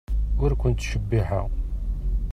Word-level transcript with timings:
Ur 0.43 0.51
kent-ttcebbiḥeɣ. 0.61 1.47